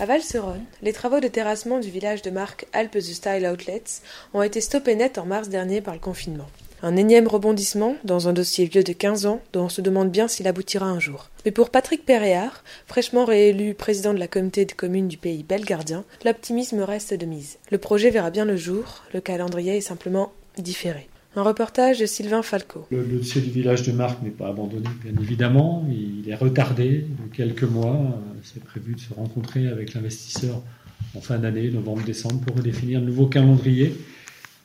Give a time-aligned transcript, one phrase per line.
[0.00, 4.00] À Valseronne, les travaux de terrassement du village de marque Alpes Style Outlets
[4.32, 6.46] ont été stoppés net en mars dernier par le confinement.
[6.82, 10.28] Un énième rebondissement dans un dossier vieux de 15 ans dont on se demande bien
[10.28, 11.30] s'il aboutira un jour.
[11.44, 16.04] Mais pour Patrick Perréard, fraîchement réélu président de la communauté de communes du pays belgardien,
[16.24, 17.58] l'optimisme reste de mise.
[17.72, 21.08] Le projet verra bien le jour, le calendrier est simplement différé.
[21.36, 22.86] Un reportage de Sylvain Falco.
[22.90, 25.86] Le, dossier du village de Marc n'est pas abandonné, bien évidemment.
[25.90, 28.20] Il est retardé de quelques mois.
[28.42, 30.62] C'est prévu de se rencontrer avec l'investisseur
[31.14, 33.94] en fin d'année, novembre-décembre, pour redéfinir le nouveau calendrier.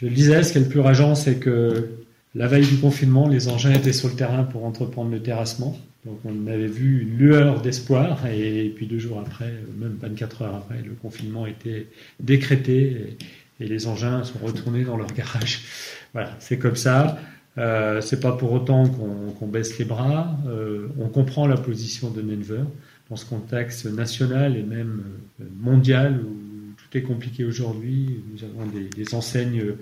[0.00, 1.90] Je le disais, ce qui est le plus rageant, c'est que
[2.34, 5.78] la veille du confinement, les engins étaient sur le terrain pour entreprendre le terrassement.
[6.04, 10.54] Donc on avait vu une lueur d'espoir et puis deux jours après, même 24 heures
[10.54, 11.88] après, le confinement était
[12.20, 13.16] décrété
[13.60, 15.62] et, les engins sont retournés dans leur garage.
[16.14, 17.18] Voilà, c'est comme ça.
[17.58, 20.36] Euh, c'est pas pour autant qu'on baisse les bras.
[20.46, 22.62] Euh, on comprend la position de Nenver
[23.10, 25.02] dans ce contexte national et même
[25.40, 28.22] euh, mondial où tout est compliqué aujourd'hui.
[28.32, 29.74] Nous avons des, enseignes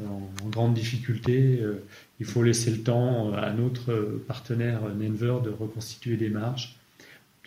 [0.00, 1.60] en, grande difficulté.
[2.20, 6.76] il faut laisser le temps à notre partenaire Nenver de reconstituer des marges,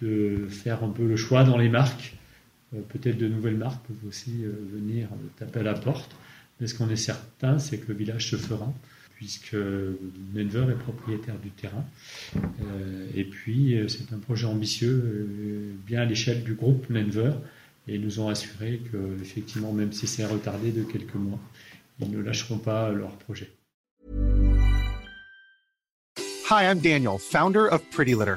[0.00, 2.14] de faire un peu le choix dans les marques.
[2.88, 6.16] Peut-être de nouvelles marques peuvent aussi venir taper à la porte.
[6.60, 8.72] Mais ce qu'on est certain, c'est que le village se fera,
[9.16, 9.56] puisque
[10.34, 11.84] Nenver est propriétaire du terrain.
[12.36, 17.32] Euh, et puis, euh, c'est un projet ambitieux, euh, bien à l'échelle du groupe Nenver.
[17.88, 21.38] Et ils nous ont assuré que, effectivement, même si c'est retardé de quelques mois,
[22.00, 23.50] ils ne lâcheront pas leur projet.
[26.48, 28.36] Hi, I'm Daniel, founder of Pretty Litter.